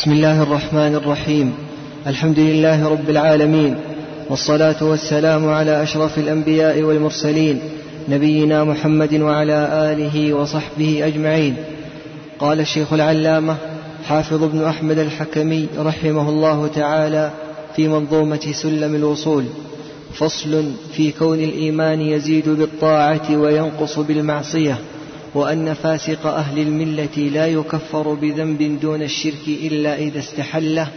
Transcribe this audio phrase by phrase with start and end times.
[0.00, 1.54] بسم الله الرحمن الرحيم.
[2.06, 3.76] الحمد لله رب العالمين
[4.30, 7.60] والصلاة والسلام على أشرف الأنبياء والمرسلين
[8.08, 11.56] نبينا محمد وعلى آله وصحبه أجمعين.
[12.38, 13.56] قال الشيخ العلامة
[14.08, 17.30] حافظ بن أحمد الحكمي رحمه الله تعالى
[17.76, 19.44] في منظومة سلم الوصول
[20.14, 24.78] فصل في كون الإيمان يزيد بالطاعة وينقص بالمعصية.
[25.34, 30.88] وأن فاسق أهل الملة لا يكفر بذنب دون الشرك إلا إذا استحله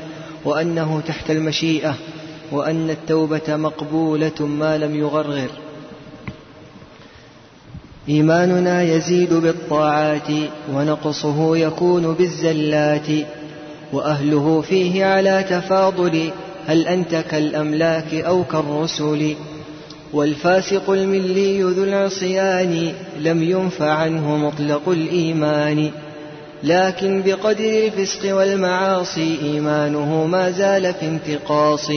[0.45, 1.95] وأنه تحت المشيئة
[2.51, 5.49] وأن التوبة مقبولة ما لم يغرغر.
[8.09, 10.29] إيماننا يزيد بالطاعات
[10.73, 13.07] ونقصه يكون بالزلات
[13.93, 16.31] وأهله فيه على تفاضل
[16.65, 19.35] هل أنت كالأملاك أو كالرسل؟
[20.13, 25.91] والفاسق الملي ذو العصيان لم ينف عنه مطلق الإيمان.
[26.63, 31.91] لكن بقدر الفسق والمعاصي إيمانه ما زال في انتقاص.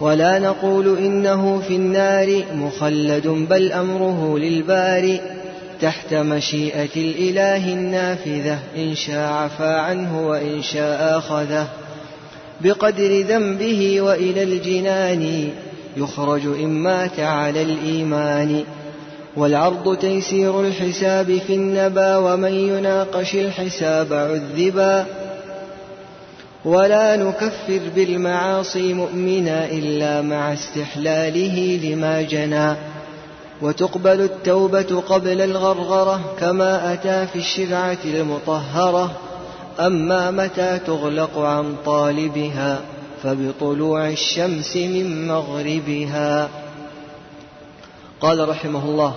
[0.00, 5.20] ولا نقول إنه في النار مخلد بل أمره للباري
[5.80, 11.66] تحت مشيئة الإله النافذة إن شاء عفى عنه وإن شاء أخذه.
[12.60, 15.50] بقدر ذنبه وإلى الجنان
[15.96, 18.64] يخرج إن مات على الإيمان.
[19.36, 25.06] والعرض تيسير الحساب في النبا ومن يناقش الحساب عذبا.
[26.64, 32.74] ولا نكفر بالمعاصي مؤمنا إلا مع استحلاله لما جنى
[33.62, 39.10] وتقبل التوبة قبل الغرغرة كما أتى في الشرعة المطهرة.
[39.80, 42.80] أما متى تغلق عن طالبها.
[43.22, 46.50] فبطلوع الشمس من مغربها.
[48.20, 49.14] قال رحمه الله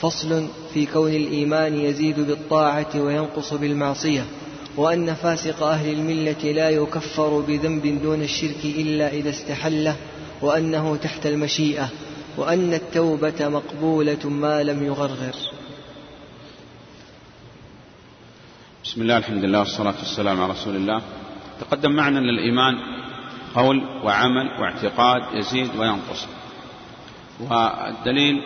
[0.00, 4.24] فصل في كون الإيمان يزيد بالطاعة وينقص بالمعصية
[4.76, 9.96] وأن فاسق أهل الملة لا يكفر بذنب دون الشرك إلا إذا استحله
[10.42, 11.88] وأنه تحت المشيئة
[12.36, 15.34] وأن التوبة مقبولة ما لم يغرغر.
[18.84, 21.02] بسم الله الحمد لله والصلاة والسلام على رسول الله.
[21.60, 22.74] تقدم معنا أن الإيمان
[23.54, 26.26] قول وعمل واعتقاد يزيد وينقص.
[27.40, 28.42] والدليل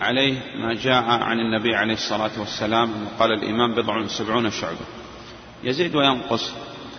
[0.00, 4.86] عليه ما جاء عن النبي عليه الصلاة والسلام قال الإيمان بضع سبعون شعبة.
[5.64, 6.52] يزيد وينقص.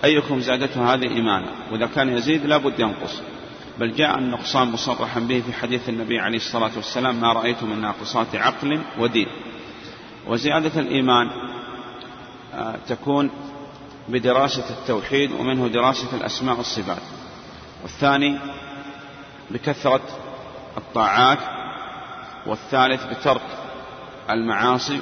[0.03, 3.21] أيكم زادته هذه إيمانا؟ وإذا كان يزيد لابد ينقص.
[3.79, 8.35] بل جاء النقصان مصرحا به في حديث النبي عليه الصلاة والسلام ما رأيت من ناقصات
[8.35, 9.27] عقل ودين.
[10.27, 11.29] وزيادة الإيمان
[12.53, 13.31] آه، تكون
[14.09, 17.01] بدراسة التوحيد ومنه دراسة الأسماء والصفات.
[17.83, 18.39] والثاني
[19.51, 20.01] بكثرة
[20.77, 21.39] الطاعات
[22.45, 23.41] والثالث بترك
[24.29, 25.01] المعاصي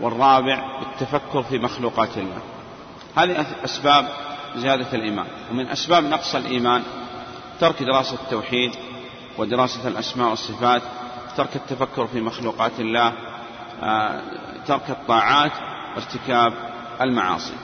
[0.00, 2.40] والرابع بالتفكر في مخلوقات الله.
[3.16, 4.08] هذه أسباب
[4.56, 5.26] زيادة الإيمان.
[5.50, 6.82] ومن أسباب نقص الإيمان
[7.60, 8.72] ترك دراسة التوحيد
[9.38, 10.82] ودراسة الأسماء والصفات
[11.36, 13.12] ترك التفكر في مخلوقات الله
[13.82, 14.20] آه،
[14.66, 15.52] ترك الطاعات
[15.96, 16.52] وارتكاب
[17.00, 17.54] المعاصي.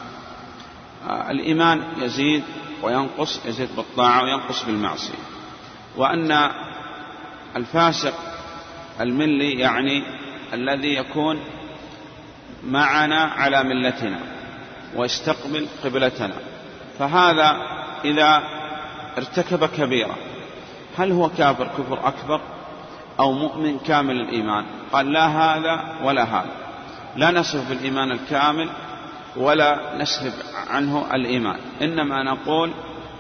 [1.08, 2.44] آه، الإيمان يزيد
[2.82, 5.18] وينقص يزيد بالطاعة وينقص بالمعصية.
[5.96, 6.50] وأن
[7.56, 8.14] الفاسق
[9.00, 10.02] الملي يعني
[10.52, 11.40] الذي يكون
[12.64, 14.18] معنا على ملتنا
[14.96, 16.34] ويستقبل قبلتنا.
[16.98, 17.56] فهذا
[18.04, 18.42] إذا
[19.18, 20.16] ارتكب كبيرة
[20.98, 22.40] هل هو كافر كفر أكبر
[23.20, 26.50] أو مؤمن كامل الإيمان؟ قال لا هذا ولا هذا.
[27.16, 28.70] لا نصف بالإيمان الكامل
[29.36, 30.32] ولا نسلب
[30.72, 31.58] عنه الإيمان.
[31.82, 32.72] إنما نقول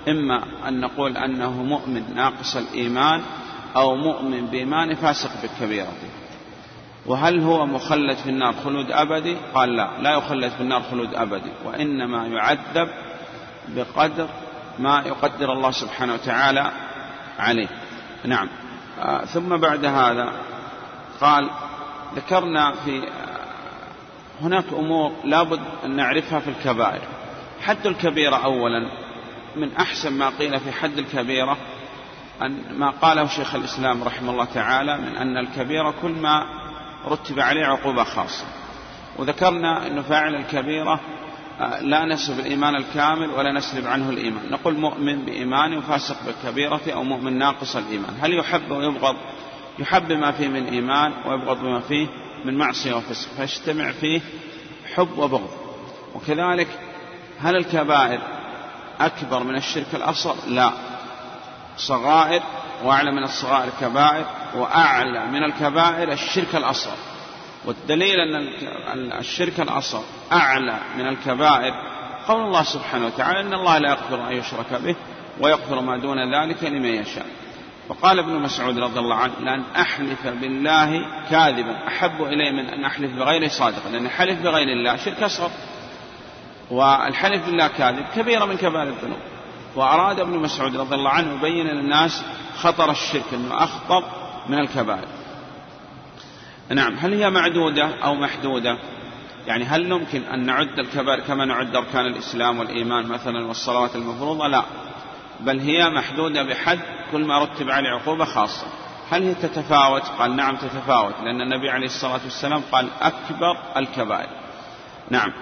[0.08, 3.22] إما أن نقول أنه مؤمن ناقص الإيمان
[3.76, 5.92] أو مؤمن بإيمان فاسق بالكبيرة.
[7.06, 11.50] وهل هو مخلد في النار خلود أبدي؟ قال لا لا يخلد في النار خلود أبدي.
[11.64, 12.88] وإنما يعذب
[13.68, 14.28] بقدر
[14.78, 16.72] ما يقدر الله سبحانه وتعالى
[17.38, 17.68] عليه.
[18.24, 18.48] نعم.
[19.00, 20.32] آه ثم بعد هذا
[21.20, 21.50] قال
[22.16, 23.02] ذكرنا في
[24.42, 27.02] هناك أمور لابد أن نعرفها في الكبائر.
[27.62, 28.88] حد الكبيرة أولا
[29.56, 31.56] من أحسن ما قيل في حد الكبيرة
[32.42, 36.46] أن ما قاله شيخ الإسلام رحمه الله تعالى من أن الكبيرة كل ما
[37.06, 38.44] رتب عليه عقوبة خاصة.
[39.18, 41.00] وذكرنا أن فاعل الكبيرة
[41.60, 44.50] آه، لا نسلب الإيمان الكامل ولا نسلب عنه الإيمان.
[44.50, 48.16] نقول مؤمن بإيمانه وفاسق بالكبيرة أو مؤمن ناقص الإيمان.
[48.22, 49.16] هل يحب ويبغض؟
[49.78, 52.06] يحب بما فيه من إيمان ويبغض بما فيه
[52.44, 53.28] من معصية وفسق.
[53.36, 54.20] فيجتمع فيه
[54.94, 55.50] حب وبغض.
[56.14, 56.68] وكذلك
[57.42, 58.20] هل الكبائر
[59.00, 60.72] أكبر من الشرك الأصغر؟ لا.
[61.76, 62.42] صغائر
[62.84, 64.24] وأعلى من الصغائر كبائر
[64.54, 66.96] وأعلى من الكبائر الشرك الأصغر.
[67.64, 68.16] والدليل
[68.92, 71.72] أن الشرك الأصغر أعلى من الكبائر
[72.28, 74.96] قول الله سبحانه وتعالى إن الله لا يغفر أن يشرك به
[75.40, 77.26] ويغفر ما دون ذلك لمن يشاء.
[77.88, 83.12] فقال ابن مسعود رضي الله عنه لأن أحلف بالله كاذبا أحب إلي من أن أحلف
[83.12, 85.50] بغير صادق لأن حلف بغير الله شرك أصغر.
[86.70, 89.18] والحلف بالله كاذب كبيرة من كبائر الذنوب.
[89.76, 92.24] وأراد ابن مسعود رضي الله عنه يبين للناس
[92.56, 94.04] خطر الشرك أنه أخطر
[94.48, 95.08] من الكبائر.
[96.68, 98.78] نعم هل هي معدودة أو محدودة؟
[99.46, 104.62] يعني هل يمكن أن نعد الكبائر كما نعد أركان الإسلام والإيمان مثلا والصلوات المفروضة؟ لا.
[105.40, 106.78] بل هي محدودة بحد
[107.12, 108.66] كل ما رتب عليه عقوبة خاصة.
[109.10, 114.28] هل هي تتفاوت؟ قال نعم تتفاوت لأن النبي عليه الصلاة والسلام قال أكبر الكبائر.
[115.10, 115.32] نعم.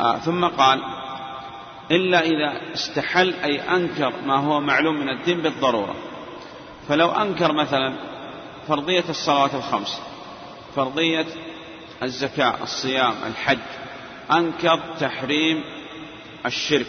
[0.00, 0.82] آه ثم قال
[1.90, 5.94] إلا إذا استحل أي أنكر ما هو معلوم من الدين بالضرورة.
[6.88, 7.94] فلو أنكر مثلا
[8.68, 10.00] فرضية الصلوات الخمس
[10.76, 11.26] فرضية
[12.02, 13.58] الزكاة الصيام الحج
[14.32, 15.64] أنكر تحريم
[16.46, 16.86] الشرك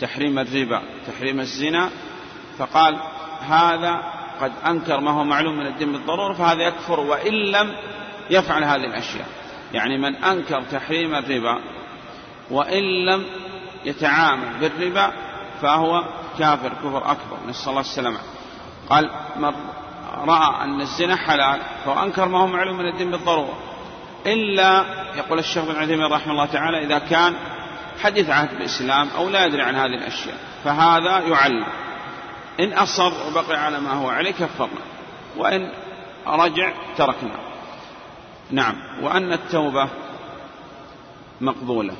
[0.00, 1.90] تحريم الربا تحريم الزنا
[2.58, 2.98] فقال
[3.40, 4.02] هذا
[4.40, 7.74] قد أنكر ما هو معلوم من الدين بالضرورة فهذا يكفر وإن لم
[8.30, 9.26] يفعل هذه الأشياء.
[9.72, 11.60] يعني من أنكر تحريم الربا
[12.50, 13.26] وإن لم
[13.84, 15.12] يتعامل بالربا
[15.62, 16.04] فهو
[16.38, 18.18] كافر كفر أكبر نسأل الله السلامة.
[18.90, 19.52] قال من
[20.14, 23.58] رأى أن الزنا حلال فأنكر ما هو معلوم من الدين بالضرورة.
[24.26, 24.84] إلا
[25.16, 27.34] يقول الشيخ بن عثيمين رحمه الله تعالى إذا كان
[28.02, 31.66] حديث عهد بالإسلام أو لا يدري عن هذه الأشياء فهذا يعلم.
[32.60, 34.80] إن أصر وبقي على ما هو عليه كفرنا
[35.36, 35.72] وإن
[36.26, 37.38] رجع تركنا.
[38.50, 38.74] نعم.
[39.02, 39.88] وأن التوبة
[41.40, 41.94] مقبولة.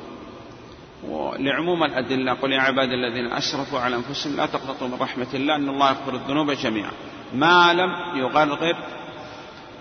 [1.09, 5.69] ولعموم الأدلة قل يا عباد الذين أشرفوا على أنفسهم لا تقنطوا من رحمة الله أن
[5.69, 6.91] الله يغفر الذنوب جميعا.
[7.33, 8.75] ما لم يغرغر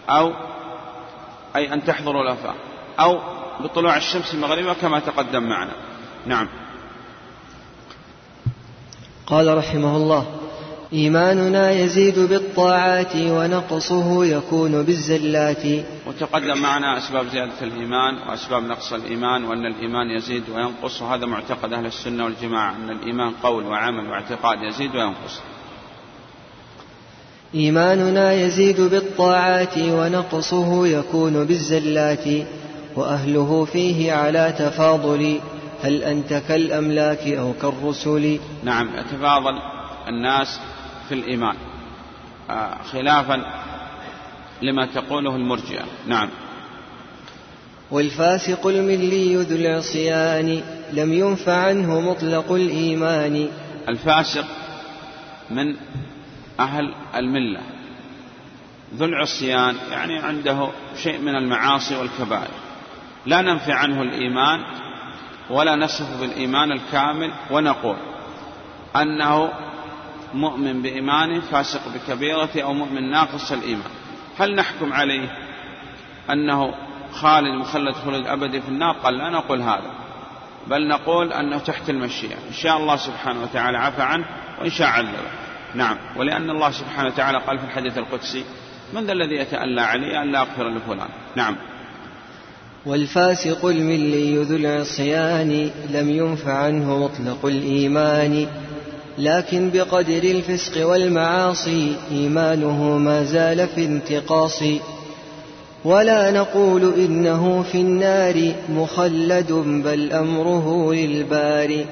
[0.08, 0.32] أو
[1.56, 2.55] أي أن تحضروا الأفاق
[3.00, 3.20] أو
[3.61, 5.72] بطلوع الشمس المغربة كما تقدم معنا.
[6.26, 6.49] نعم.
[9.26, 10.39] قال رحمه الله
[10.92, 15.84] إيماننا يزيد بالطاعات ونقصه يكون بالزلات.
[16.06, 21.02] وتقدم معنا أسباب زيادة الإيمان وأسباب نقص الإيمان وأن الإيمان يزيد وينقص.
[21.02, 25.40] وهذا معتقد أهل السنة والجماعة أن الإيمان قول وعمل واعتقاد يزيد وينقص.
[27.54, 32.46] إيماننا يزيد بالطاعات ونقصه يكون بالزلات.
[32.96, 35.40] وأهله فيه على تفاضل
[35.82, 39.58] هل أنت كالأملاك أو كالرسل؟ نعم يتفاضل
[40.08, 40.60] الناس
[41.10, 41.56] في الإيمان.
[42.50, 43.42] آه، خلافا
[44.62, 45.84] لما تقوله المرجئة.
[46.06, 46.28] نعم.
[47.90, 50.62] والفاسق الملي ذو العصيان
[50.92, 53.48] لم ينفع عنه مطلق الإيمان.
[53.88, 54.44] الفاسق
[55.50, 55.76] من
[56.60, 57.60] أهل الملة.
[58.94, 60.68] ذو العصيان يعني عنده
[61.02, 62.54] شيء من المعاصي والكبائر.
[63.26, 64.60] لا ننفي عنه الإيمان
[65.50, 67.96] ولا نصف بالإيمان الكامل ونقول
[68.96, 69.50] أنه
[70.34, 73.90] مؤمن بإيمانه فاسق بكبيرة أو مؤمن ناقص الإيمان.
[74.38, 75.28] هل نحكم عليه
[76.30, 76.74] أنه
[77.12, 79.90] خالد مخلد خلد أبدي في النار؟ قال لا نقول هذا.
[80.66, 82.36] بل نقول أنه تحت المشيئة.
[82.48, 84.24] إن شاء الله سبحانه وتعالى عفى عنه
[84.60, 85.30] وإن شاء عذبه
[85.74, 85.96] نعم.
[86.16, 88.44] ولأن الله سبحانه وتعالى قال في الحديث القدسي
[88.94, 91.56] من ذا الذي يتألى علي أن لا أغفر لفلان؟ نعم.
[92.86, 98.46] والفاسق الملي ذو العصيان لم ينفع عنه مطلق الإيمان.
[99.20, 104.62] لكن بقدر الفسق والمعاصي إيمانه ما زال في انتقاص.
[105.85, 111.87] ولا نقول إنه في النار مخلد بل أمره للباري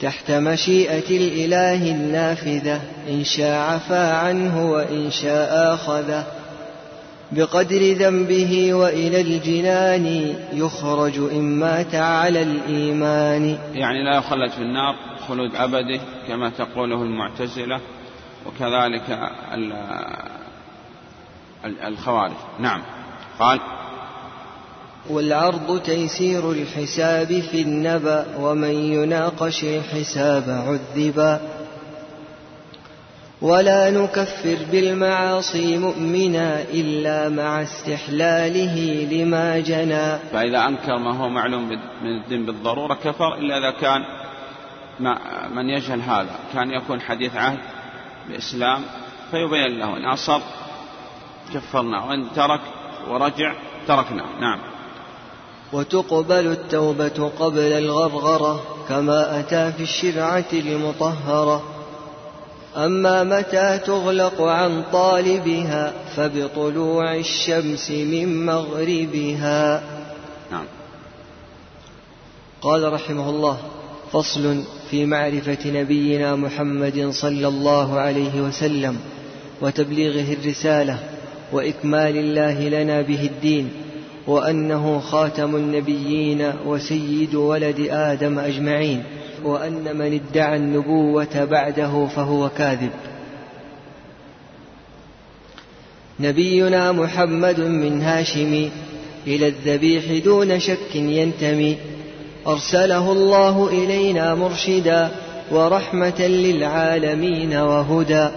[0.00, 6.39] تحت مشيئة الإله النافذة إن شاء عفا عنه وإن شاء أخذه.
[7.32, 13.58] بقدر ذنبه وإلى الجنان يخرج إن مات على الإيمان.
[13.74, 14.94] يعني لا يخلد في النار
[15.28, 17.80] خلود أبدي كما تقوله المعتزلة
[18.46, 19.18] وكذلك
[21.64, 22.36] الخوارج.
[22.58, 22.82] نعم.
[23.38, 23.60] قال
[25.10, 31.40] والعرض تيسير الحساب في النبأ ومن يناقش الحساب عذبا.
[33.42, 38.76] ولا نكفر بالمعاصي مؤمنا إلا مع استحلاله
[39.12, 40.18] لما جنى.
[40.32, 41.68] فإذا أنكر ما هو معلوم
[42.02, 44.04] من الدين بالضرورة كفر إلا إذا كان
[45.56, 46.34] من يجهل هذا.
[46.54, 47.58] كان يكون حديث عهد
[48.28, 48.82] بإسلام
[49.30, 50.40] فيبين له إن أصر
[51.54, 52.60] كفرنا وإن ترك
[53.08, 53.54] ورجع
[53.88, 54.24] تركنا.
[54.40, 54.58] نعم.
[55.72, 61.62] وتقبل التوبة قبل الغرغرة كما أتى في الشرعة المطهرة.
[62.76, 69.82] أما متى تغلق عن طالبها فبطلوع الشمس من مغربها.
[70.52, 70.64] نعم.
[72.62, 73.58] قال رحمه الله
[74.12, 78.96] فصل في معرفة نبينا محمد صلى الله عليه وسلم
[79.62, 80.98] وتبليغه الرسالة
[81.52, 83.70] وإكمال الله لنا به الدين
[84.26, 89.04] وأنه خاتم النبيين وسيد ولد آدم أجمعين.
[89.44, 92.90] وأن من ادعى النبوة بعده فهو كاذب.
[96.20, 98.70] نبينا محمد من هاشم
[99.26, 101.76] إلى الذبيح دون شك ينتمي.
[102.46, 105.10] أرسله الله إلينا مرشدا
[105.52, 108.28] ورحمة للعالمين وهدى.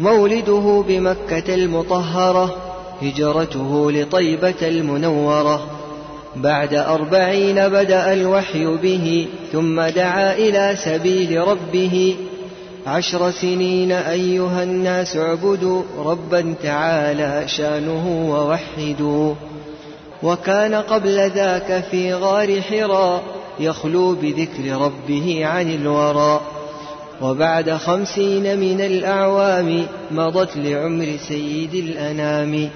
[0.00, 2.56] مولده بمكة المطهرة
[3.02, 5.71] هجرته لطيبة المنورة.
[6.36, 12.16] بعد أربعين بدأ الوحي به ثم دعا إلى سبيل ربه.
[12.86, 19.34] عشر سنين أيها الناس اعبدوا ربا تعالى شأنه ووحدوا.
[20.22, 23.22] وكان قبل ذاك في غار حراء
[23.60, 26.40] يخلو بذكر ربه عن الورى.
[27.22, 32.70] وبعد خمسين من الأعوام مضت لعمر سيد الأنام.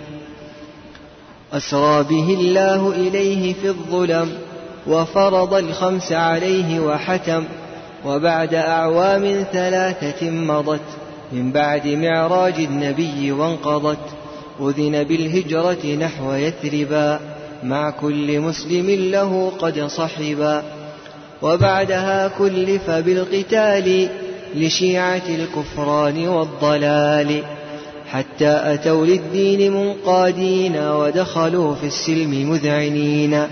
[1.53, 4.33] أسرى به الله إليه في الظلم
[4.87, 7.45] وفرض الخمس عليه وحتم
[8.07, 10.81] وبعد أعوام ثلاثة مضت
[11.33, 13.99] من بعد معراج النبي وانقضت
[14.61, 17.21] أذن بالهجرة نحو يثربا
[17.62, 20.62] مع كل مسلم له قد صحبا.
[21.43, 24.09] وبعدها كلف بالقتال
[24.55, 27.43] لشيعة الكفران والضلال.
[28.11, 33.43] حتى أتوا للدين منقادين ودخلوا في السلم مذعنين.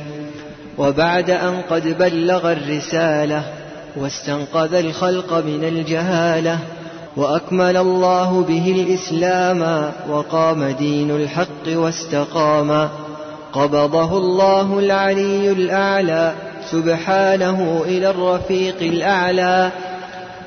[0.79, 3.43] وبعد أن قد بلغ الرسالة
[3.97, 6.59] واستنقذ الخلق من الجهالة
[7.17, 12.89] وأكمل الله به الإسلام وقام دين الحق واستقام
[13.53, 16.33] قبضه الله العلي الأعلى
[16.71, 19.71] سبحانه إلى الرفيق الأعلى.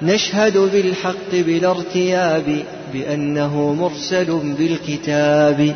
[0.02, 5.75] نشهد بالحق بلا ارتياب بأنه مرسل بالكتاب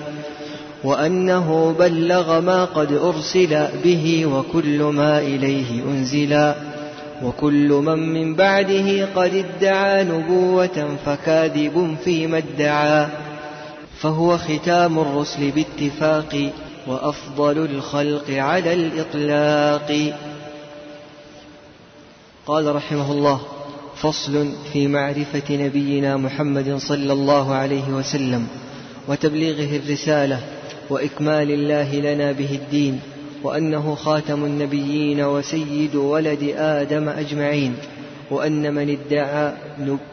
[0.84, 6.56] وأنه بلغ ما قد أرسل به وكل ما إليه أنزلا
[7.24, 13.08] وكل من من بعده قد ادعى نبوة فكاذب فيما ادعى
[14.00, 16.52] فهو ختام الرسل باتفاق
[16.88, 20.14] وأفضل الخلق على الإطلاق.
[22.46, 23.42] قال رحمه الله
[24.02, 28.48] فصل في معرفة نبينا محمد صلى الله عليه وسلم
[29.08, 30.40] وتبليغه الرسالة
[30.90, 33.02] وإكمال الله لنا به الدين
[33.44, 37.76] وأنه خاتم النبيين وسيد ولد آدم أجمعين
[38.32, 39.54] وأن من ادعى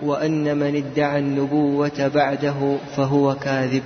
[0.02, 3.82] وأن من ادعى النبوة بعده فهو كاذب.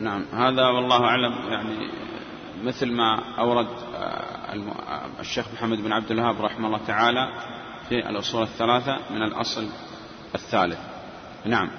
[0.00, 1.90] نعم هذا والله أعلم يعني
[2.64, 7.28] مثل ما أورد آه، الشيخ محمد بن عبد الوهاب رحمه الله تعالى
[7.88, 9.66] في الأصول الثلاثة من الأصل
[10.34, 10.78] الثالث.
[11.44, 11.70] نعم.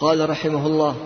[0.00, 0.96] قال رحمه الله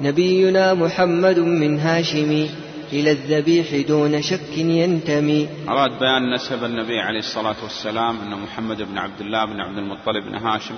[0.00, 2.48] نبينا محمد من هاشم
[2.92, 5.48] إلى الذبيح دون شك ينتمي.
[5.68, 10.24] أراد بيان نسب النبي عليه الصلاة والسلام أن محمد بن عبد الله بن عبد المطلب
[10.24, 10.74] بن هاشم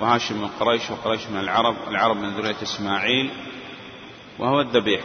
[0.00, 3.30] وهاشم من قريش وقريش من العرب العرب من ذرية إسماعيل
[4.38, 5.00] وهو الذبيح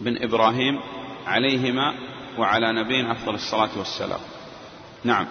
[0.00, 0.80] بن إبراهيم
[1.26, 1.94] عليهما
[2.38, 4.20] وعلى نبينا أفضل الصلاة والسلام.
[5.04, 5.26] نعم.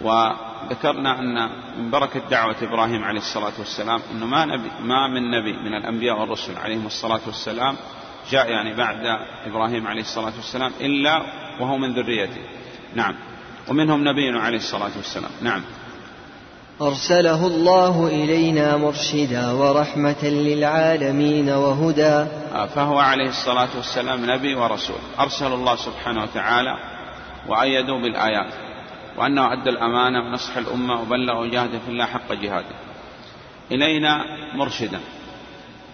[0.00, 5.52] وذكرنا أن من بركة دعوة إبراهيم عليه الصلاة والسلام أنه ما, نبي ما من نبي
[5.52, 7.76] من الأنبياء والرسل عليهم الصلاة والسلام
[8.30, 11.22] جاء يعني بعد إبراهيم عليه الصلاة والسلام إلا
[11.60, 12.42] وهو من ذريته.
[12.94, 13.14] نعم.
[13.68, 15.30] ومنهم نبينا عليه الصلاة والسلام.
[15.42, 15.62] نعم.
[16.82, 22.26] أرسله الله إلينا مرشدا ورحمة للعالمين وهدى.
[22.74, 24.96] فهو عليه الصلاة والسلام نبي ورسول.
[25.20, 26.76] أرسل الله سبحانه وتعالى
[27.48, 28.52] وأيدوا بالآيات
[29.16, 32.76] وأنه أدى الأمانة ونصح الأمة وبلغ وجاهد في الله حق جهاده.
[33.72, 34.24] إلينا
[34.54, 35.00] مرشدا.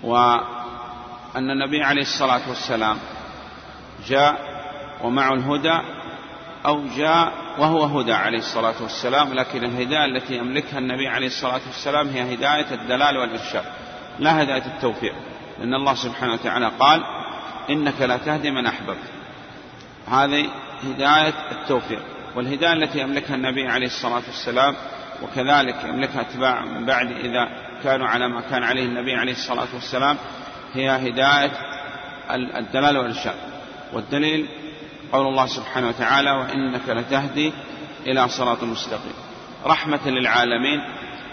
[0.04, 2.96] وأن النبي عليه الصلاة والسلام
[4.08, 4.36] جاء
[5.04, 5.78] ومعه الهدى
[6.68, 12.08] أو جاء وهو هدى عليه الصلاة والسلام لكن الهداية التي يملكها النبي عليه الصلاة والسلام
[12.08, 13.64] هي هداية الدلال والإرشاد
[14.18, 15.14] لا هداية التوفيق
[15.58, 17.02] لأن الله سبحانه وتعالى قال
[17.70, 19.04] إنك لا تهدي من أحببت.
[20.08, 20.48] هذه
[20.82, 22.02] هداية التوفيق
[22.36, 24.74] والهداية التي يملكها النبي عليه الصلاة والسلام
[25.22, 27.48] وكذلك يملكها أتباع من بعد إذا
[27.84, 30.16] كانوا على ما كان عليه النبي عليه الصلاة والسلام
[30.74, 31.50] هي هداية
[32.30, 33.36] الدلال والإرشاد.
[33.92, 34.48] والدليل
[35.12, 37.52] قول الله سبحانه وتعالى وإنك لتهدي
[38.06, 39.14] إلى صراط مستقيم.
[39.66, 40.80] رحمة للعالمين.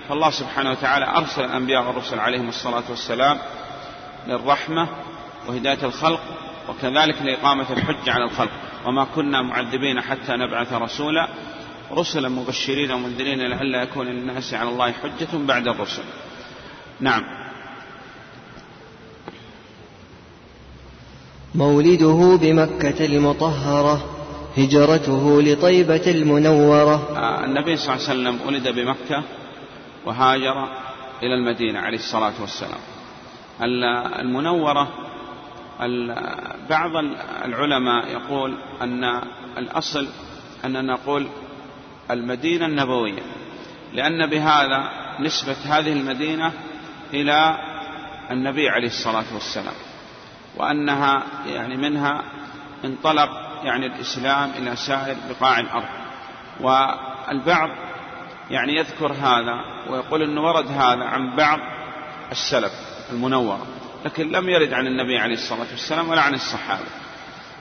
[0.10, 3.38] فالله سبحانه وتعالى أرسل الأنبياء والرسل عليهم الصلاة والسلام
[4.28, 4.88] للرحمة
[5.48, 6.22] وهداية الخلق
[6.70, 8.52] وكذلك لإقامة الحجة على الخلق.
[8.86, 11.28] وما كنا معذبين حتى نبعث رسولا
[11.92, 16.04] رسلا مبشرين ومنذرين لئلا يكون للناس على الله حجة بعد الرسل.
[17.00, 17.45] نعم.
[21.56, 24.04] مولده بمكة المطهرة
[24.58, 27.18] هجرته لطيبة المنورة.
[27.18, 29.24] آه، النبي صلى الله عليه وسلم ولد بمكة
[30.06, 30.68] وهاجر
[31.24, 32.80] إلى المدينة عليه الصلاة والسلام.
[34.22, 34.88] المنورة
[36.70, 36.92] بعض
[37.46, 39.22] العلماء يقول أن
[39.58, 40.08] الأصل
[40.66, 41.28] أننا نقول
[42.12, 43.22] المدينة النبوية
[43.94, 46.52] لأن بهذا نسبة هذه المدينة
[47.14, 47.58] إلى
[48.32, 49.74] النبي عليه الصلاة والسلام.
[50.58, 52.24] وأنها يعني منها
[52.86, 53.30] انطلق
[53.64, 56.06] يعني الإسلام إلى سائر بقاع الأرض.
[56.60, 57.70] والبعض
[58.50, 61.60] يعني يذكر هذا ويقول أنه ورد هذا عن بعض
[62.32, 62.72] السلف
[63.12, 63.68] المنورة
[64.06, 66.86] لكن لم يرد عن النبي عليه الصلاة والسلام ولا عن الصحابة.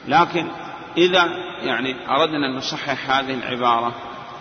[0.08, 0.46] لكن
[0.96, 1.24] إذا
[1.62, 3.94] يعني أردنا أن نصحح هذه العبارة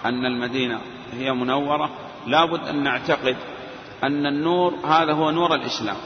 [0.05, 0.79] أن المدينة
[1.13, 1.89] هي منورة
[2.27, 3.38] لابد أن نعتقد
[4.03, 5.98] أن النور هذا هو نور الإسلام.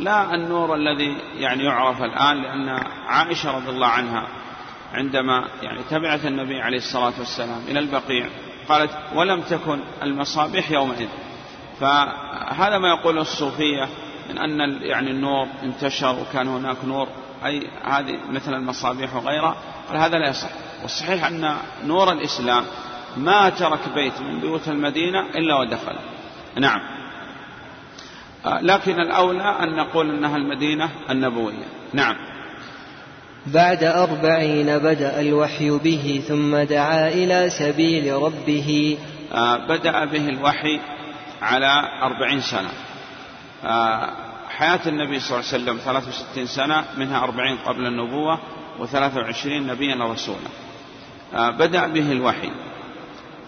[0.00, 2.68] لا النور الذي يعني يعرف الآن لأن
[3.06, 4.26] عائشة رضي الله عنها
[4.94, 8.26] عندما يعني تبعت النبي عليه الصلاة والسلام إلى البقيع
[8.68, 11.08] قالت ولم تكن المصابيح يومئذ.
[11.80, 13.88] فهذا ما يقوله الصوفية
[14.30, 17.08] من أن يعني النور انتشر وكان هناك نور
[17.44, 19.56] أي هذه مثل المصابيح وغيرها
[19.88, 20.50] قال هذا لا يصح.
[20.82, 22.64] والصحيح أن نور الإسلام
[23.16, 25.96] ما ترك بيت من بيوت المدينة إلا ودخل.
[26.56, 26.80] نعم.
[28.44, 31.64] لكن الأولى أن نقول أنها المدينة النبوية.
[31.92, 32.16] نعم.
[33.46, 38.98] بعد أربعين بدأ الوحي به ثم دعا إلى سبيل ربه.
[39.32, 40.80] آه، بدأ به الوحي
[41.42, 42.70] على أربعين سنة.
[43.64, 44.10] آه،
[44.48, 48.38] حياة النبي صلى الله عليه وسلم 63 سنة منها أربعين قبل النبوة
[48.78, 50.48] وثلاثة وعشرين نبيا ورسولا
[51.32, 52.50] بدأ به الوحي.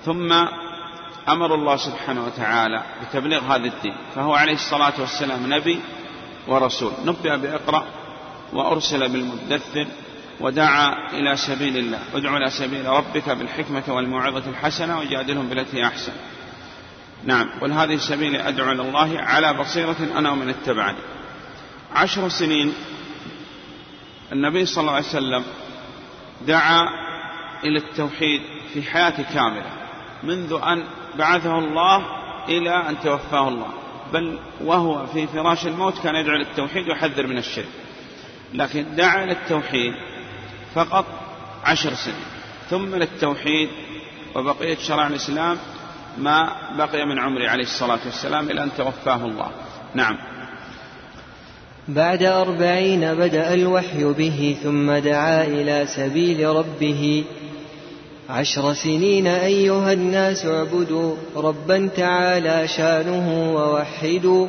[0.04, 0.32] ثم
[1.28, 5.80] أمر الله سبحانه وتعالى بتبليغ هذا الدين فهو عليه الصلاة والسلام نبي
[6.48, 6.92] ورسول.
[7.04, 7.86] نبئ بإقرأ
[8.52, 9.86] وأرسل بالمدثر
[10.40, 16.12] ودعا إلى سبيل الله ادع إلى سبيل ربك بالحكمة والموعظة الحسنة وجادلهم بالتي أحسن.
[17.24, 20.98] نعم قل هذه سبيل أدعو إلى الله على بصيرة أنا ومن اتبعني.
[21.94, 22.74] عشر سنين
[24.32, 25.44] النبي صلى الله عليه وسلم
[26.46, 26.82] دعا
[27.64, 28.40] إلى التوحيد
[28.74, 29.70] في حياة كاملة
[30.22, 30.84] منذ أن
[31.18, 32.06] بعثه الله
[32.48, 33.68] إلى أن توفاه الله.
[34.12, 37.68] بل وهو في فراش الموت كان يدعو للتوحيد ويحذر من الشرك.
[38.54, 39.92] لكن دعا للتوحيد
[40.74, 41.06] فقط
[41.64, 42.24] عشر سنين
[42.70, 43.68] ثم للتوحيد
[44.34, 45.58] وبقية شرع الإسلام
[46.18, 49.50] ما بقي من عمره عليه الصلاة والسلام إلى أن توفاه الله.
[49.94, 50.18] نعم.
[51.88, 57.24] بعد أربعين بدأ الوحي به ثم دعا إلى سبيل ربه
[58.28, 64.46] عشر سنين أيها الناس اعبدوا ربا تعالى شانه ووحدوا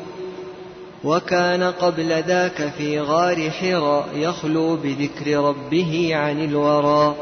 [1.04, 7.16] وكان قبل ذاك في غار حراء يخلو بذكر ربه عن الورى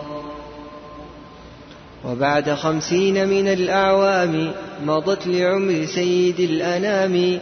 [2.05, 4.51] وبعد خمسين من الأعوام
[4.85, 7.39] مضت لعمر سيد الأنام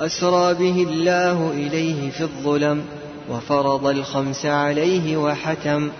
[0.00, 2.84] أسرى به الله إليه في الظلم
[3.30, 5.90] وفرض الخمس عليه وحتم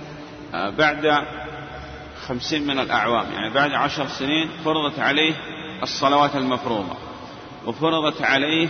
[0.55, 1.07] آه، بعد
[2.29, 5.35] خمسين من الأعوام يعني بعد عشر سنين فرضت عليه
[5.83, 6.97] الصلوات المفروضة
[7.67, 8.69] وفرضت عليه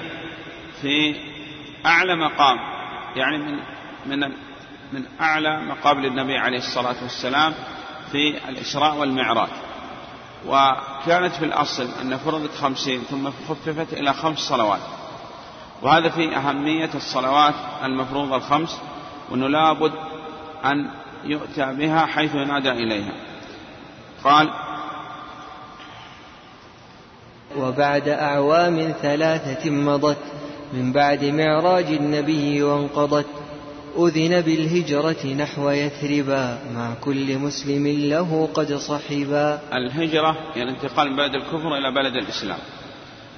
[0.83, 1.17] في
[1.87, 2.57] أعلى مقام
[3.17, 3.59] يعني من
[4.07, 4.33] من
[4.93, 7.55] من أعلى مقابل النبي عليه الصلاة والسلام
[8.13, 9.49] في الإسراء والمعراج.
[10.47, 14.81] وكانت في الأصل أن فرضت خمسين ثم خففت إلى خمس صلوات.
[15.83, 18.81] وهذا في أهمية الصلوات المفروضة الخمس
[19.31, 19.93] وأنه لابد
[20.65, 20.91] أن
[21.25, 23.13] يؤتى بها حيث ينادى إليها.
[24.25, 24.51] قال
[27.57, 30.19] وبعد أعوام ثلاثة مضت
[30.73, 33.27] من بعد معراج النبي وانقضت
[33.99, 39.61] أذن بالهجرة نحو يثربا مع كل مسلم له قد صحبا.
[39.73, 42.59] الهجرة يعني انتقال من بلد الكفر إلى بلد الإسلام.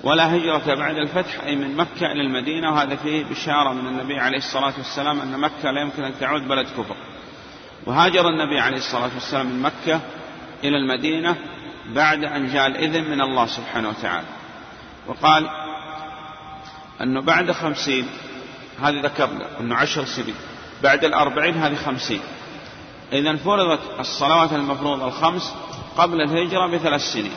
[0.04, 4.38] ولا هجرة بعد الفتح أي من مكة إلى المدينة وهذا فيه بشارة من النبي عليه
[4.38, 6.96] الصلاة والسلام أن مكة لا يمكن أن تعود بلد كفر.
[7.86, 10.00] وهاجر النبي عليه الصلاة والسلام من مكة
[10.64, 11.36] إلى المدينة
[11.94, 14.26] بعد أن جاء الإذن من الله سبحانه وتعالى.
[15.06, 15.50] وقال
[17.00, 18.06] أنه بعد خمسين
[18.82, 20.34] هذه ذكرنا أنه عشر سنين
[20.82, 22.20] بعد الأربعين هذه خمسين.
[23.12, 25.54] إذا فرضت الصلوات المفروضة الخمس
[25.96, 27.32] قبل الهجرة بثلاث سنين.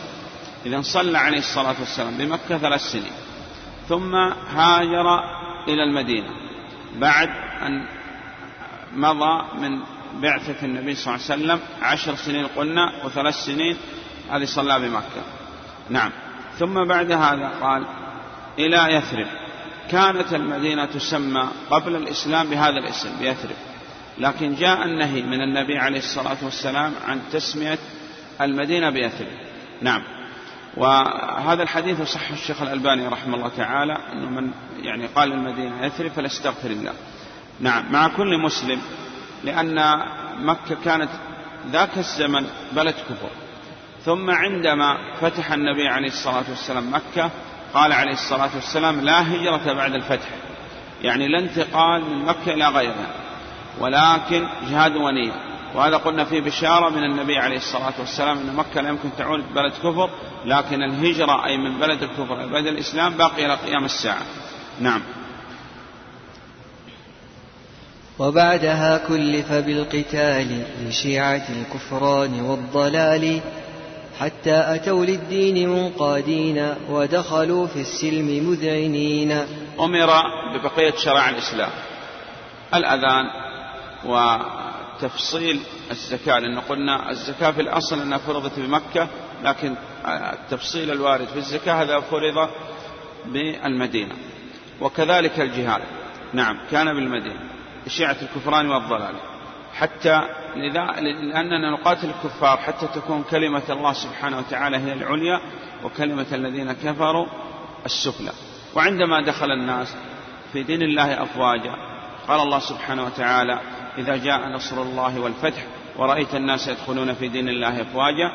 [0.65, 3.11] إذا صلى عليه الصلاة والسلام بمكة ثلاث سنين.
[3.89, 4.15] ثم
[4.55, 5.19] هاجر
[5.67, 6.29] إلى المدينة
[6.95, 7.29] بعد
[7.61, 7.85] أن
[8.93, 9.79] مضى من
[10.21, 13.77] بعثة النبي صلى الله عليه وسلم عشر سنين قلنا وثلاث سنين
[14.29, 15.23] هذه صلى بمكة.
[15.89, 16.11] نعم.
[16.59, 17.85] ثم بعد هذا قال
[18.59, 19.27] إلى يثرب.
[19.91, 23.55] كانت المدينة تسمى قبل الإسلام بهذا الاسم بيثرب
[24.17, 27.79] لكن جاء النهي من النبي عليه الصلاة والسلام عن تسمية
[28.41, 29.27] المدينة بيثرب.
[29.81, 30.01] نعم.
[30.77, 36.69] وهذا الحديث صح الشيخ الألباني رحمه الله تعالى أنه من يعني قال المدينة يثرب فليستغفر
[36.69, 36.93] الله.
[37.59, 37.91] نعم.
[37.91, 38.81] مع كل مسلم
[39.43, 39.99] لأن
[40.39, 41.09] مكة كانت
[41.71, 43.29] ذاك الزمن بلد كفر.
[44.05, 47.29] ثم عندما فتح النبي عليه الصلاة والسلام مكة
[47.73, 50.29] قال عليه الصلاة والسلام لا هجرة بعد الفتح.
[51.03, 53.07] يعني لا انتقال من مكة إلى غيرها
[53.79, 55.31] ولكن جهاد ونية
[55.75, 59.71] وهذا قلنا فيه بشارة من النبي عليه الصلاة والسلام أن مكة لا يمكن تعود بلد
[59.71, 60.09] كفر
[60.45, 64.21] لكن الهجرة أي من بلد الكفر إلى بلد الإسلام باقي إلى قيام الساعة.
[64.79, 65.01] نعم.
[68.19, 73.41] وبعدها كلف بالقتال لشيعة الكفران والضلال
[74.19, 79.31] حتى أتوا للدين منقادين ودخلوا في السلم مذعنين.
[79.79, 80.09] أمر
[80.53, 81.69] ببقية شرائع الإسلام
[82.73, 83.25] الأذان
[84.05, 85.59] وتفصيل
[85.91, 89.07] الزكاة لأن قلنا الزكاة في الأصل أنها فرضت بمكة
[89.43, 92.49] لكن التفصيل الوارد في الزكاة هذا فرض
[93.25, 94.15] بالمدينة
[94.81, 95.81] وكذلك الجهاد.
[96.33, 97.48] نعم كان بالمدينة.
[97.87, 99.15] شيعة الكفران والضلال.
[99.73, 100.21] حتى
[100.55, 105.41] لأننا نقاتل الكفار حتى تكون كلمة الله سبحانه وتعالى هي العليا
[105.83, 107.27] وكلمة الذين كفروا
[107.85, 108.31] السفلى.
[108.75, 109.95] وعندما دخل الناس
[110.53, 111.73] في دين الله أفواجا
[112.27, 113.59] قال الله سبحانه وتعالى
[113.97, 115.63] إذا جاء نصر الله والفتح
[115.97, 118.31] ورأيت الناس يدخلون في دين الله أفواجا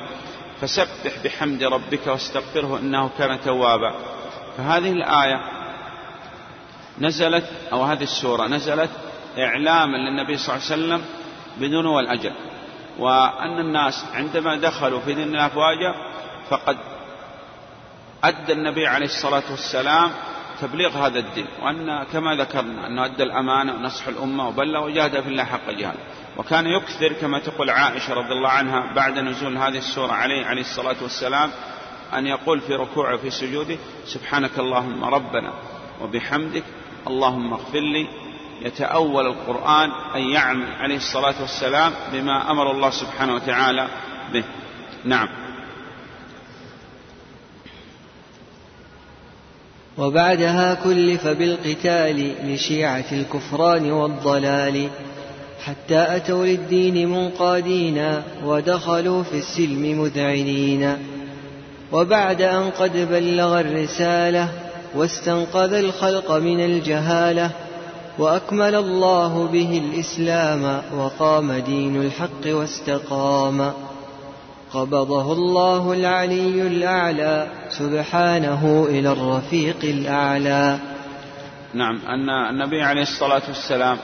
[0.61, 3.94] فسبح بحمد ربك واستغفره إنه كان توابا.
[4.57, 5.40] فهذه الآية
[7.00, 8.90] نزلت أو هذه السورة نزلت
[9.38, 11.04] إعلاما للنبي صلى الله عليه وسلم
[11.56, 12.32] بدنو الأجل
[12.98, 15.94] وأن الناس عندما دخلوا في دين الله أفواجا
[16.50, 16.76] فقد
[18.24, 20.10] أدى النبي عليه الصلاة والسلام
[20.60, 21.46] تبليغ هذا الدين.
[21.62, 25.96] وأن كما ذكرنا أنه أدى الأمانة ونصح الأمة وبلغ وجاهد في الله حق جهاد
[26.36, 30.96] وكان يكثر كما تقول عائشة رضي الله عنها بعد نزول هذه السورة عليه عليه الصلاة
[31.02, 31.50] والسلام
[32.14, 35.52] أن يقول في ركوعه وفي سجوده سبحانك اللهم ربنا
[36.02, 36.64] وبحمدك
[37.06, 38.08] اللهم اغفر لي
[38.62, 43.88] يتأول القرآن أن يعمل عليه الصلاة والسلام بما أمر الله سبحانه وتعالى
[44.32, 44.44] به.
[45.04, 45.28] نعم.
[49.98, 54.88] وبعدها كلف بالقتال لشيعة الكفران والضلال
[55.64, 60.96] حتى أتوا للدين منقادين ودخلوا في السلم مذعنين.
[61.92, 64.48] وبعد أن قد بلغ الرسالة
[64.94, 67.50] واستنقذ الخلق من الجهالة
[68.18, 73.72] وأكمل الله به الإسلام وقام دين الحق واستقام.
[74.72, 80.79] قبضه الله العلي الأعلى سبحانه إلى الرفيق الأعلى.
[81.74, 83.98] نعم أن النبي عليه الصلاة والسلام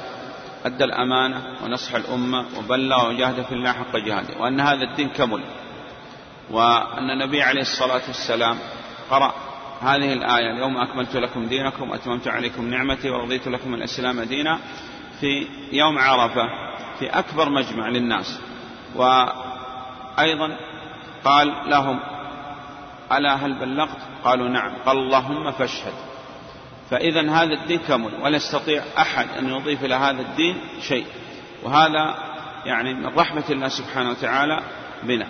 [0.64, 5.42] أدى الأمانة ونصح الأمة وبلغ وجاهد في الله حق جهاده وأن هذا الدين كمل.
[6.50, 8.58] وأن النبي عليه الصلاة والسلام
[9.10, 9.49] قرأ
[9.80, 10.52] هذه الآية.
[10.52, 14.58] اليوم أكملت لكم دينكم وأتممت عليكم نعمتي ورضيت لكم الإسلام دينا
[15.20, 16.48] في يوم عرفة
[16.98, 18.40] في أكبر مجمع للناس.
[18.94, 20.56] وأيضا
[21.24, 22.00] قال لهم
[23.12, 24.76] ألا هل بلغت؟ قالوا نعم.
[24.86, 25.92] قال اللهم فاشهد.
[26.90, 31.06] فإذا هذا الدين كمل ولا يستطيع أحد أن يضيف إلى هذا الدين شيء.
[31.62, 32.14] وهذا
[32.64, 34.60] يعني من رحمة الله سبحانه وتعالى
[35.02, 35.26] بنا.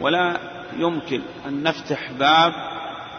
[0.00, 0.40] ولا
[0.76, 2.52] يمكن أن نفتح باب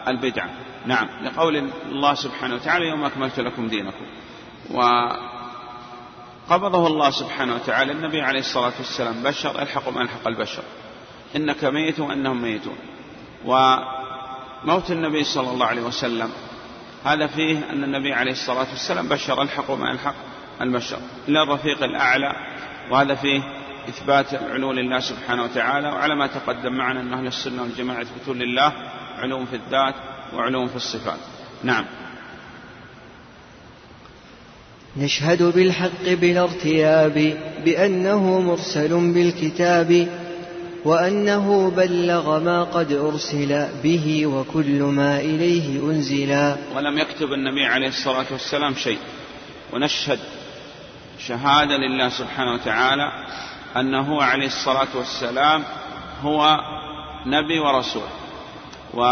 [0.08, 0.50] البدعة
[0.86, 4.06] نعم لقول الله سبحانه وتعالى يوم أكملت لكم دينكم.
[6.48, 10.62] وقبضه الله سبحانه وتعالى النبي عليه الصلاة والسلام بشر الحق ما ألحق البشر
[11.36, 12.76] إنك ميت وأنهم ميتون.
[13.44, 16.30] وموت النبي صلى الله عليه وسلم
[17.04, 20.14] هذا فيه أن النبي عليه الصلاة والسلام بشر الحق ما ألحق
[20.60, 20.98] البشر.
[21.28, 22.32] إلى الرفيق الأعلى
[22.90, 23.42] وهذا فيه
[23.88, 28.72] إثبات العلو لله سبحانه وتعالى وعلى ما تقدم معنا أن أهل السنة والجماعة يثبتون لله
[29.18, 29.94] علو في الذات
[30.34, 31.18] وعلوم في الصفات.
[31.62, 31.84] نعم.
[34.96, 40.08] نشهد بالحق بلا ارتياب بأنه مرسل بالكتاب
[40.84, 48.26] وأنه بلغ ما قد أرسل به وكل ما إليه أنزلا ولم يكتب النبي عليه الصلاة
[48.30, 48.98] والسلام شيء.
[49.72, 50.18] ونشهد
[51.18, 53.12] شهادة لله سبحانه وتعالى
[53.76, 55.64] أنه عليه الصلاة والسلام
[56.22, 56.58] هو
[57.26, 58.08] نبي ورسول.
[58.94, 59.02] و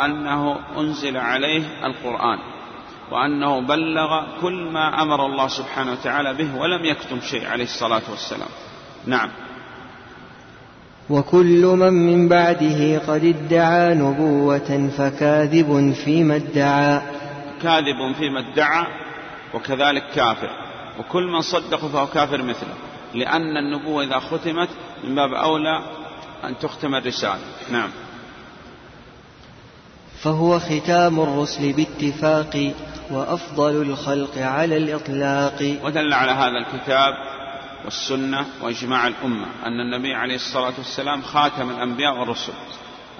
[0.00, 2.38] أنه أنزل عليه القرآن
[3.10, 8.48] وأنه بلغ كل ما أمر الله سبحانه وتعالى به ولم يكتم شيء عليه الصلاة والسلام.
[9.06, 9.30] نعم.
[11.10, 17.00] وكل من من بعده قد ادعى نبوة فكاذب فيما ادعى.
[17.62, 18.86] كاذب فيما ادعى
[19.54, 20.50] وكذلك كافر
[20.98, 22.74] وكل من صدق فهو كافر مثله
[23.14, 24.68] لأن النبوة إذا ختمت
[25.04, 25.80] من باب أولى
[26.44, 27.40] أن تختم الرسالة.
[27.70, 27.88] نعم.
[30.24, 32.74] فهو ختام الرسل باتفاق
[33.10, 35.78] وأفضل الخلق على الإطلاق.
[35.84, 37.14] ودل على هذا الكتاب
[37.84, 42.52] والسنة وإجماع الأمة أن النبي عليه الصلاة والسلام خاتم الأنبياء والرسل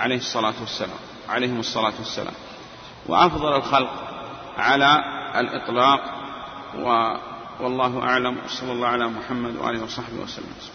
[0.00, 2.34] عليه الصلاة والسلام عليهم الصلاة والسلام.
[3.06, 3.92] وأفضل الخلق
[4.58, 5.04] على
[5.36, 6.00] الإطلاق
[6.84, 7.16] و
[7.60, 10.74] والله أعلم وصلى الله على محمد وآله وصحبه وسلم.